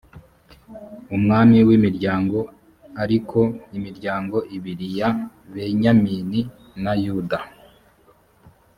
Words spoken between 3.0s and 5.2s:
ariko imiryango ibiri ya